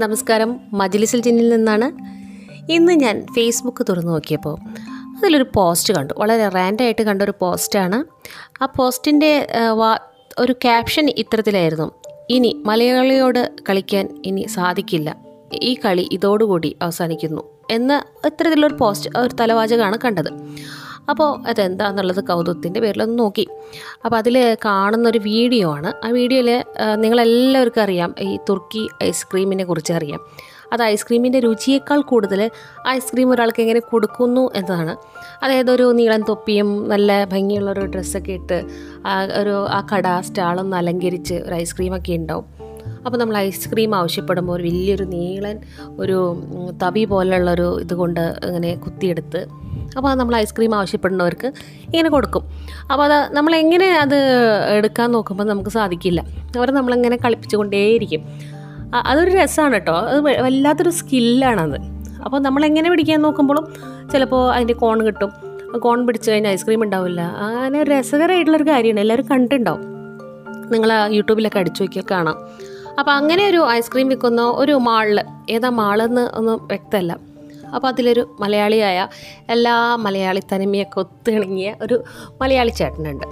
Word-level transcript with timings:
നമസ്കാരം. 0.00 0.60
മജ്ലിസിൽ 0.72 1.20
ജിന്നിൽ 1.20 1.48
നിന്നാണ്. 1.48 1.86
ഇന്ന് 2.72 2.92
ഞാൻ 2.92 3.26
ഫേസ്ബുക്ക് 3.36 3.86
തുറന്നു 3.88 4.12
നോക്കിയപ്പോൾ 4.12 4.56
അതിലൊരു 5.18 5.46
പോസ്റ്റ് 5.54 5.94
കണ്ടു. 5.94 6.14
വളരെ 6.18 6.48
റാൻഡായിട്ട് 6.48 7.02
കണ്ട 7.02 7.22
ഒരു 7.22 7.34
പോസ്റ്റാണ് 7.40 7.98
ആ 8.62 8.66
പോസ്റ്റിന്റെ 8.66 9.46
ഒരു 10.38 10.52
ക്യാപ്ഷൻ 10.52 11.10
ഇത്തരത്തിലായിരുന്നു. 11.18 11.92
ഇനി 12.30 12.62
മലയാളിയോട് 12.66 13.52
കളിക്കാൻ 13.68 14.22
ഇനി 14.26 14.46
സാധിക്കില്ല. 14.54 15.16
ഈ 15.54 15.76
കളി 15.84 16.08
ഇതോടുകൂടി 16.12 16.76
അവസാനിക്കുന്നു. 16.82 17.42
എന്ന 17.70 18.04
ഇത്തരത്തിലുള്ളൊരു 18.26 18.74
പോസ്റ്റ് 18.74 19.10
ഒരു 19.18 19.34
തലവാചകമാണ് 19.40 19.98
കണ്ടത്. 20.04 20.30
അപ്പോൾ 21.10 21.30
അതെന്താണെന്നുള്ളത് 21.50 22.24
കൗതുകത്തിന്റെ 22.24 22.80
പേരിലൊന്ന് 22.80 23.18
നോക്കി. 23.18 23.46
അപ്പോൾ 24.04 24.16
അതിൽ 24.16 24.36
കാണുന്നൊരു 24.64 25.18
വീഡിയോ 25.18 25.66
ആണ്. 25.76 25.92
ആ 26.06 26.10
വീഡിയോയിൽ 26.18 26.50
നിങ്ങളെല്ലാവർക്കും 27.02 27.82
അറിയാം 27.82 28.14
ഈ 28.20 28.38
തുർക്കി 28.48 28.88
ഐസ്ക്രീമിനെ 29.02 29.64
കുറിച്ച് 29.64 29.92
അറിയാം. 29.92 30.20
അത് 30.72 30.82
ഐസ്ക്രീമിന്റെ 30.82 31.40
രുചിയേക്കാൾ 31.40 32.00
കൂടുതൽ 32.00 32.50
ഐസ്ക്രീം 32.88 33.30
ഒരാൾക്ക് 33.34 33.60
എങ്ങനെ 33.64 33.80
കൊടുക്കുന്നു 33.90 34.50
എന്നതാണ്. 34.54 34.94
അതായത് 35.42 35.70
ഒരു 35.70 35.92
നീളൻ 35.98 36.22
തൊപ്പിയും 36.28 36.88
നല്ല 36.92 37.10
ഭംഗിയുള്ളൊരു 37.24 37.80
ഡ്രസ്സൊക്കെ 37.80 38.32
ഇട്ട് 38.32 38.58
ഒരു 39.40 39.66
ആ 39.76 39.80
കട 39.92 40.20
സ്റ്റാളൊന്ന് 40.20 40.76
അലങ്കരിച്ച് 40.76 41.34
ഒരു 41.34 41.54
ഐസ്ക്രീമൊക്കെ 41.54 42.12
ഉണ്ടാവും. 42.12 42.46
അപ്പോൾ 43.06 43.18
നമ്മൾ 43.18 43.36
ഐസ്ക്രീം 43.38 43.94
ആവശ്യപ്പെടുമ്പോൾ 43.94 44.54
ഒരു 44.56 44.62
വലിയൊരു 44.62 45.04
നീളൻ 45.04 45.58
ഒരു 46.02 46.18
തവി 46.82 47.04
പോലുള്ളൊരു 47.04 47.68
ഇതുകൊണ്ട് 47.80 48.24
ഇങ്ങനെ 48.46 48.74
കുത്തിയെടുത്ത് 48.74 49.63
അപ്പോൾ 49.96 50.08
അത് 50.10 50.18
നമ്മൾ 50.20 50.36
ഐസ്ക്രീം 50.36 50.74
ആവശ്യപ്പെടുന്നവർക്ക് 50.74 51.48
ഇങ്ങനെ 51.86 52.10
കൊടുക്കും. 52.10 52.44
അപ്പോൾ 52.92 53.04
അത് 53.04 53.36
നമ്മളെങ്ങനെ 53.36 53.88
അത് 54.04 54.18
എടുക്കാൻ 54.76 55.08
നോക്കുമ്പോൾ 55.12 55.44
നമുക്ക് 55.44 55.70
സാധിക്കില്ല. 55.70 56.20
അവർ 56.58 56.70
നമ്മളെങ്ങനെ 56.70 57.16
കളിപ്പിച്ചുകൊണ്ടേയിരിക്കും. 57.24 58.22
കൊണ്ടേയിരിക്കും 58.24 59.02
അതൊരു 59.10 59.30
രസമാണ് 59.30 59.72
കേട്ടോ. 59.72 59.94
അത് 59.98 60.20
വല്ലാത്തൊരു 60.20 60.92
സ്കില്ലാണത്. 60.98 61.78
അപ്പോൾ 62.24 62.38
നമ്മളെങ്ങനെ 62.40 62.88
പിടിക്കാൻ 62.90 63.18
നോക്കുമ്പോഴും 63.22 63.64
ചിലപ്പോൾ 64.12 64.42
അതിന്റെ 64.54 64.74
കോൺ 64.74 64.98
കിട്ടും. 65.06 65.30
കോൺ 65.78 65.98
പിടിച്ചു 66.06 66.28
കഴിഞ്ഞാൽ 66.30 66.52
ഐസ്ക്രീം 66.56 66.82
ഉണ്ടാവില്ല. 66.82 67.20
അങ്ങനെ 67.46 67.84
രസകരമായിട്ടുള്ളൊരു 67.92 68.66
കാര്യമാണ്. 68.70 69.00
എല്ലാവരും 69.04 69.26
കണ്ടിട്ടുണ്ടാവും. 69.30 69.82
നിങ്ങൾ 70.72 70.90
യൂട്യൂബിലൊക്കെ 71.16 71.58
അടിച്ചു 71.58 71.82
നോക്കിയാൽ 71.82 72.06
കാണാം. 72.10 72.36
അപ്പോൾ 72.98 73.12
അങ്ങനെ 73.20 73.42
ഒരു 73.50 73.60
ഐസ്ക്രീം 73.70 74.08
വിൽക്കുന്ന 74.12 74.42
ഒരു 74.62 74.74
മാളിൽ 74.88 75.18
ഏതാ 75.50 75.70
മാളെന്ന് 75.80 76.24
ഒന്നും 76.38 76.58
വ്യക്തമല്ല. 76.66 77.12
അപ്പോൾ 77.74 77.88
അതിലൊരു 77.88 78.36
മലയാളിയായ 78.40 79.08
എല്ലാ 79.50 79.96
മലയാളി 79.96 80.42
തനിമയൊക്കെ 80.52 81.00
ഒത്തിണങ്ങിയ 81.00 81.74
ഒരു 81.82 82.04
മലയാളി 82.42 82.72
ചേട്ടനുണ്ട്. 82.80 83.26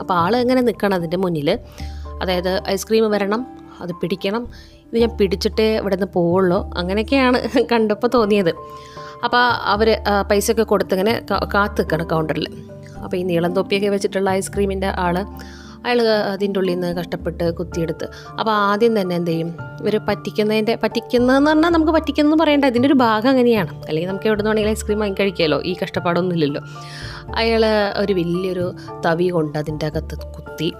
അപ്പോൾ 0.00 0.14
ആൾ 0.14 0.36
എങ്ങനെ 0.36 0.60
നിൽക്കണം 0.60 0.94
അതിന്റെ 0.94 1.16
മുന്നിൽ? 1.16 1.58
അതായത് 2.22 2.62
ഐസ്ക്രീം 2.68 3.10
വരണം 3.10 3.46
അത് 3.80 3.92
പിടിക്കണം. 4.02 4.48
ഇത് 4.88 4.96
ഞാൻ 5.00 5.12
പിടിച്ചിട്ടേ 5.20 5.76
ഇവിടെ 5.76 5.96
നിന്ന് 5.96 6.08
പോവുള്ളൂ. 6.14 6.58
അങ്ങനെയൊക്കെയാണ് 6.76 7.38
കണ്ടപ്പോൾ 7.72 8.10
തോന്നിയത്. 8.14 8.52
അപ്പോൾ 9.24 9.42
അവർ 9.72 9.88
പൈസ 10.30 10.50
ഒക്കെ 10.50 10.62
കൊടുത്തിങ്ങനെ 10.62 11.12
കാത്തു 11.54 11.80
നിൽക്കണം 11.82 12.06
കൗണ്ടറിൽ 12.06 12.46
അപ്പോൾ 13.04 13.16
ഈ 13.16 13.22
നീളം 13.22 13.52
തൊപ്പിയൊക്കെ 13.52 13.88
വെച്ചിട്ടുള്ള 13.88 14.30
ഐസ്ക്രീമിന്റെ 14.30 14.86
ആൾ 15.04 15.16
അയാൾ 15.84 16.02
അതിന്റെ 16.02 16.60
ഉള്ളിൽ 16.60 16.74
നിന്ന് 16.74 16.96
കഷ്ടപ്പെട്ട് 16.96 17.54
കുത്തിയെടുത്ത്. 17.54 18.08
അപ്പോൾ 18.38 18.52
ആദ്യം 18.52 19.00
തന്നെ 19.00 19.16
എന്ത് 19.16 19.30
ചെയ്യും? 19.30 19.48
ഇവർ 19.80 20.00
പറ്റിക്കുന്നതിന്റെ 20.08 20.78
പറ്റിക്കുന്നതെന്ന് 20.82 21.50
പറഞ്ഞാൽ 21.50 21.70
നമുക്ക് 21.70 21.92
പറ്റിക്കുന്നതെന്ന് 21.92 22.44
പറയേണ്ട 22.44 22.64
ഇതിന്റെ 22.64 22.86
ഒരു 22.86 22.94
ഭാഗം 22.94 23.28
അങ്ങനെയാണ്. 23.28 23.82
അല്ലെങ്കിൽ 23.88 24.08
നമുക്ക് 24.08 24.26
എവിടെ 24.26 24.42
നിന്നാണെങ്കിൽ 24.42 24.70
ഐസ്ക്രീം 24.70 24.98
വാങ്ങി 24.98 25.16
കഴിക്കാമല്ലോ 25.20 25.62
ഈ 25.62 25.76
കഷ്ടപ്പാടൊന്നും 25.82 26.36
ഇല്ലല്ലോ. 26.36 26.62
അയാൾ 27.36 27.66
ഒരു 27.98 28.12
വലിയൊരു 28.12 28.74
തവി 29.06 29.28
കൊണ്ട് 29.28 29.58
അതിന്റെ 29.58 29.86
അകത്ത് 29.86 30.16
കുത്തി 30.18 30.72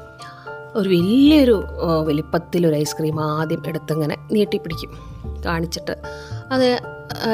ഒരു 0.74 0.88
വലിയൊരു 0.88 1.64
വലിപ്പത്തിലൊരു 2.06 2.74
ഐസ്ക്രീം 2.74 3.20
ആദ്യം 3.20 3.62
എടുത്തിങ്ങനെ 3.66 4.16
നീട്ടിപ്പിടിക്കും 4.32 4.90
കാണിച്ചിട്ട്. 5.44 5.96
അത് 6.50 6.78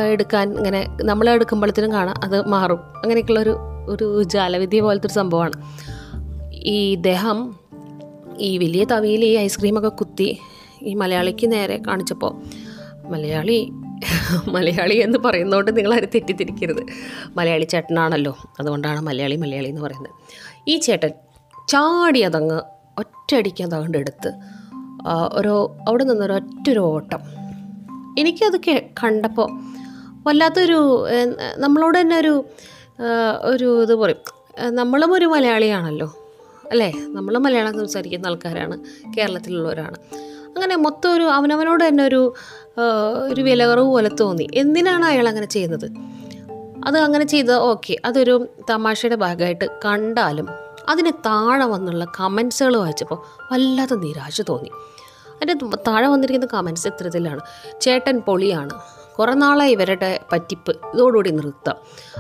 എടുക്കാൻ 0.05 0.57
ഇങ്ങനെ 0.57 0.97
നമ്മൾ 1.03 1.31
എടുക്കുമ്പോഴത്തേനും 1.31 1.93
കാണാം 1.93 2.17
അത് 2.25 2.47
മാറും. 2.47 2.81
അങ്ങനെയൊക്കെയുള്ളൊരു 3.03 3.57
ഒരു 3.89 4.23
ജാലവിദ്യ 4.23 4.81
പോലത്തെ 4.81 5.07
ഒരു 5.07 5.15
സംഭവമാണ്. 5.15 5.53
ഈ 6.53 6.93
ഇദ്ദേഹം 6.93 7.60
ഈ 8.41 8.59
വലിയ 8.59 8.85
തവിയിൽ 8.85 9.25
ഈ 9.25 9.35
ഐസ്ക്രീമൊക്കെ 9.37 9.89
കുത്തി 9.89 10.39
ഈ 10.83 10.95
മലയാളിക്ക് 10.95 11.53
നേരെ 11.53 11.77
കാണിച്ചപ്പോൾ 11.87 12.33
മലയാളി 13.09 13.59
മലയാളി 14.49 14.95
എന്ന് 14.95 15.19
പറയുന്നതുകൊണ്ട് 15.19 15.71
നിങ്ങൾ 15.71 15.91
നിങ്ങളാരും 15.91 16.11
തെറ്റിദ്ധരിക്കരുത്. 16.15 16.83
മലയാളി 17.37 17.65
ചേട്ടനാണല്ലോ. 17.65 18.37
അതുകൊണ്ടാണ് 18.61 19.01
മലയാളി 19.01 19.37
മലയാളി 19.37 19.69
എന്ന് 19.69 19.83
പറയുന്നത്. 19.83 20.15
ഈ 20.69 20.77
ചേട്ടൻ 20.77 21.13
ചാടി 21.69 22.21
അതങ്ങ് 22.21 22.61
ഒറ്റയടിക്ക് 22.99 23.63
അതങ്ങോട്ട് 23.65 23.99
എടുത്ത് 23.99 24.31
ഒരു 25.33 25.55
അവിടെ 25.89 26.05
നിന്നൊരു 26.05 26.33
ഒറ്റൊരു 26.33 26.81
ഓട്ടം. 26.81 27.23
എനിക്കത് 28.19 28.59
കണ്ടപ്പോൾ 29.03 29.49
വല്ലാത്തൊരു 30.27 30.79
നമ്മളോട് 31.57 32.01
തന്നെ 32.01 32.17
ഒരു 32.17 32.35
ഒരു 33.53 33.69
ഇത് 33.83 33.95
പറയും. 33.95 34.23
നമ്മളും 34.75 35.13
ഒരു 35.13 35.27
മലയാളിയാണല്ലോ. 35.27 36.09
അല്ലേ? 36.71 36.93
നമ്മൾ 37.07 37.39
മലയാളം 37.39 37.75
സംസാരിക്കുന്ന 37.75 38.27
ആൾക്കാരാണ്. 38.27 38.77
കേരളത്തിലുള്ളവരാണ്. 39.17 39.97
അങ്ങനെ 40.49 40.77
മൊത്തം 40.77 41.15
ഒരു 41.15 41.23
അവനവനോട് 41.23 41.89
തന്നെ 41.89 42.05
ഒരു 42.05 42.35
ഒരു 43.33 43.43
വിലകുറവ് 43.43 43.85
പോലെ 43.85 44.11
തോന്നി. 44.21 44.49
എന്തിനാണ് 44.55 45.05
അയാൾ 45.05 45.29
അങ്ങനെ 45.29 45.47
ചെയ്യുന്നത്? 45.47 45.91
അത് 46.85 46.99
അങ്ങനെ 46.99 47.25
ചെയ്ത് 47.25 47.53
ഓക്കെ. 47.53 47.97
അതൊരു 48.05 48.47
തമാശയുടെ 48.71 49.17
ഭാഗമായിട്ട് 49.17 49.65
കണ്ടാലും 49.85 50.49
അതിന് 50.89 51.13
താഴെ 51.27 51.67
വന്നുള്ള 51.67 52.05
കമൻസുകൾ 52.21 52.77
വായിച്ചപ്പോൾ 52.77 53.19
വല്ലാതെ 53.53 53.95
നിരാശ 53.95 54.41
തോന്നി. 54.41 54.71
അതിന്റെ 55.43 55.67
താഴെ 55.77 56.09
വന്നിരിക്കുന്ന 56.09 56.47
കമൻസ് 56.55 56.87
ഇത്തരത്തിലാണ്. 56.89 57.41
ചേട്ടൻ 57.81 58.19
പൊളിയാണ്. 58.19 58.75
കുറേ 59.21 59.35
നാളായി 59.35 59.73
ഇവരുടെ 59.73 60.21
പറ്റിപ്പ്. 60.33 60.77
ഇതോടുകൂടി 60.95 61.31
നിർത്താം. 61.31 61.77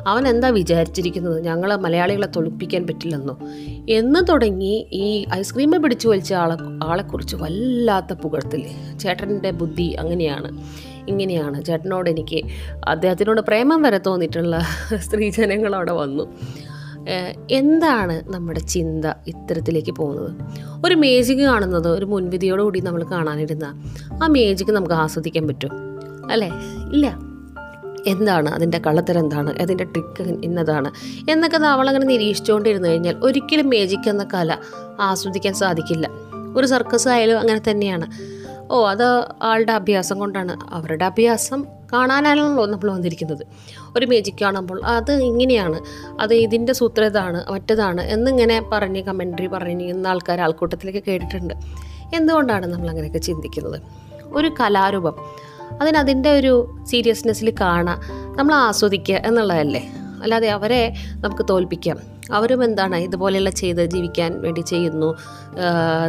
അവൻ 0.06 0.28
എന്താ 0.28 0.49
വിചാരിച്ചിരിക്കുന്നത്? 0.49 1.44
ഞങ്ങൾ 1.44 1.77
മലയാളികളെ 1.77 2.27
തൊളിപ്പിക്കാൻ 2.27 2.87
പറ്റില്ലെന്നോ? 2.87 3.38
എന്ന് 3.88 4.28
തുടങ്ങി 4.28 4.88
ഈ 4.93 5.27
ഐസ്ക്രീം 5.34 5.83
പിടിച്ചു 5.83 6.09
വലിച്ച 6.09 6.33
ആളെ 6.34 6.56
ആളെക്കുറിച്ച് 6.84 7.37
വല്ലാത്ത 7.37 8.12
പുകഴ്ത്തിൽ 8.12 8.66
ചേട്ടന്റെ 8.99 9.50
ബുദ്ധി 9.50 9.83
അങ്ങനെയാണ്. 9.83 10.62
ഇങ്ങനെയാണ്. 11.09 11.65
ചേട്ടനോട് 11.65 12.11
എനിക്ക് 12.11 12.43
അദ്ദേഹത്തിനോട് 12.88 13.41
പ്രേമം 13.41 13.82
വരെ 13.82 13.99
തോന്നിയിട്ടുള്ള 13.99 14.61
സ്ത്രീജനങ്ങൾ 14.97 15.75
അവിടെ 15.75 15.93
വന്നു. 15.93 16.37
എന്താണ് 17.50 18.32
നമ്മുടെ 18.32 18.61
ചിന്ത 18.61 19.06
ഇത്തരത്തിലേക്ക് 19.27 19.93
പോകുന്നത്? 19.93 20.32
ഒരു 20.87 20.94
മേജിക് 20.94 21.38
കാണുന്നത് 21.38 21.88
ഒരു 21.88 22.05
മുൻവിധിയോടുകൂടി 22.05 22.81
നമ്മൾ 22.81 23.05
കാണാനിരുന്ന 23.05 23.82
ആ 24.22 24.27
മേജിക് 24.27 24.72
നമുക്ക് 24.72 24.94
ആസ്വദിക്കാൻ 24.94 25.49
പറ്റും. 25.49 25.90
അല്ലേ? 26.31 26.48
ഇല്ല. 26.92 27.19
എന്താണ് 28.06 28.48
അതിന്റെ 28.48 28.78
കള്ളത്തരം 28.78 29.20
എന്താണ്? 29.20 29.60
അതിന്റെ 29.60 29.84
ട്രിക്ക് 29.84 30.22
ഇന്നതാണ്. 30.22 30.91
എന്നൊക്കെ 31.31 31.58
നമ്മളങ്ങനെ 31.58 32.06
നിരീക്ഷിച്ചുകൊണ്ടിരുന്നു 32.06 32.88
കഴിഞ്ഞാൽ 32.88 33.16
ഒരിക്കലും 33.16 33.69
മേജിക് 33.69 34.08
എന്ന 34.08 34.26
കല 34.34 34.56
ആസ്വദിക്കാൻ 35.00 35.54
സാധിക്കില്ല. 35.54 36.10
ഒരു 36.56 36.66
സർക്കസ് 36.66 37.08
ആയാലും 37.08 37.41
അങ്ങനെ 37.41 37.70
തന്നെയാണ്. 37.70 38.10
ഓ 38.72 38.86
അത് 38.86 39.25
ആളുടെ 39.42 39.72
അഭ്യാസം 39.72 40.19
കൊണ്ടാണ്. 40.19 40.58
അവരുടെ 40.70 41.04
അഭ്യാസം 41.04 41.64
കാണാനാണല്ലോ 41.92 42.66
നമ്മൾ 42.66 42.91
വന്നിരിക്കുന്നത്. 42.91 43.47
ഒരു 43.97 44.06
മേജിക് 44.06 44.34
കാണുമ്പോൾ 44.42 44.84
അത് 44.84 45.12
ഇങ്ങനെയാണ്. 45.12 45.81
അത് 46.20 46.34
ഇതിന്റെ 46.34 46.72
സൂത്രം 46.72 47.06
ഇതാണ് 47.06 47.52
മറ്റതാണ് 47.52 48.00
എന്നിങ്ങനെ 48.00 48.62
പറഞ്ഞ് 48.72 49.02
കമൻട്രി 49.02 49.47
പറഞ്ഞിരിക്കുന്ന 49.47 50.08
ആൾക്കാർ 50.08 50.41
ആൾക്കൂട്ടത്തിലേക്ക് 50.41 51.02
കേട്ടിട്ടുണ്ട്. 51.08 51.54
എന്തുകൊണ്ടാണ് 52.14 52.66
നമ്മൾ 52.66 52.88
അങ്ങനെയൊക്കെ 52.88 53.19
ചിന്തിക്കുന്നത്? 53.19 53.81
ഒരു 54.25 54.50
കലാരൂപം. 54.60 55.14
അതിന് 55.81 55.97
അതിന്റെ 55.97 56.31
ഒരു 56.31 56.76
സീരിയസ്നെസ്സിൽ 56.86 57.54
കാണാം. 57.60 58.00
നമ്മൾ 58.36 58.54
ആസ്വദിക്കുക 58.54 59.14
എന്നുള്ളതല്ലേ? 59.14 59.82
അല്ലാതെ 60.22 60.48
അവരെ 60.48 60.94
നമുക്ക് 61.14 61.47
തോൽപ്പിക്കാം. 61.50 61.98
അവരും 62.32 62.64
എന്താണ് 62.64 62.97
ഇതുപോലെയുള്ള 62.97 63.50
ചെയ്ത് 63.50 63.84
ജീവിക്കാൻ 63.84 64.41
വേണ്ടി 64.42 64.60
ചെയ്യുന്നു 64.60 65.17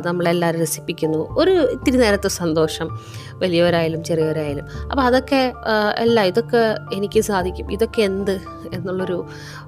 നമ്മളെല്ലാവരും 0.06 0.62
രസിപ്പിക്കുന്നു. 0.62 1.18
ഒരു 1.38 1.52
ഇത്തിരി 1.52 1.98
നേരത്തെ 1.98 2.28
സന്തോഷം 2.28 3.00
വലിയവരായാലും 3.34 4.04
ചെറിയവരായാലും. 4.04 4.66
അപ്പോൾ 4.92 5.02
അതൊക്കെ 5.02 5.54
അല്ല 5.98 6.22
ഇതൊക്കെ 6.22 6.78
എനിക്ക് 6.94 7.20
സാധിക്കും. 7.20 7.72
ഇതൊക്കെ 7.72 8.02
എന്ത്? 8.02 8.42
എന്നുള്ളൊരു 8.74 9.26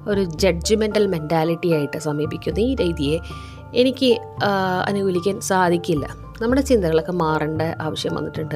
ഒരു 0.08 0.24
ജഡ്ജ്മെന്റൽ 0.24 1.06
മെന്റാലിറ്റി 1.06 1.72
ആയിട്ട് 1.72 1.98
സമീപിക്കുന്ന 1.98 2.58
ഈ 2.58 2.74
രീതിയെ. 2.74 3.18
എനിക്ക് 3.74 4.10
അനുകൂലിക്കാൻ 4.86 5.40
സാധിക്കില്ല. 5.40 6.24
നമ്മുടെ 6.42 6.62
ചിന്തകളൊക്കെ 6.62 7.12
മാറേണ്ട 7.12 7.62
ആവശ്യം 7.80 8.14
വന്നിട്ടുണ്ട്. 8.14 8.54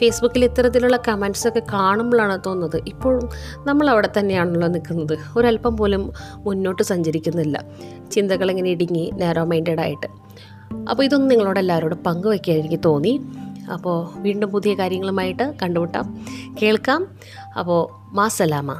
ഫേസ്ബുക്കിൽ 0.00 0.44
ഇത്തരത്തിലുള്ള 0.44 0.96
കമൻസൊക്കെ 1.08 1.62
കാണുമ്പോഴാണ് 1.72 2.38
തോന്നുന്നത്. 2.46 2.82
ഇപ്പോഴും 2.88 3.28
നമ്മൾ 3.66 3.90
അവിടെ 3.90 4.08
തന്നെയാണല്ലോ 4.18 4.68
നിൽക്കുന്നത്. 4.68 5.18
ഒരല്പം 5.36 5.76
പോലും 5.76 6.12
മുന്നോട്ട് 6.36 6.82
സഞ്ചരിക്കുന്നില്ല. 6.82 7.64
ചിന്തകൾ 8.12 8.50
ഇങ്ങനെ 8.50 8.70
ഇടുങ്ങി 8.70 9.10
നാരോ 9.14 9.44
മൈൻഡഡ് 9.44 9.80
ആയിട്ട്. 9.80 10.06
അപ്പോൾ 10.90 11.02
ഇതൊന്നും 11.02 11.28
നിങ്ങളോട് 11.28 11.58
എല്ലാവരോടും 11.58 11.98
പങ്കുവയ്ക്കാൻ 12.06 12.56
എനിക്ക് 12.58 12.80
തോന്നി. 12.84 13.20
അപ്പോൾ 13.72 13.96
വീണ്ടും 14.20 14.50
പുതിയ 14.50 14.74
കാര്യങ്ങളുമായിട്ട് 14.74 15.54
കണ്ടുമുട്ടാം. 15.62 16.06
കേൾക്കാം. 16.62 17.06
അപ്പോൾ 17.58 17.80
മാസലാമ 18.14 18.72